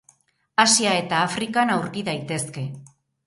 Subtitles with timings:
[0.63, 2.65] Asia eta Afrikan aurki daitezke.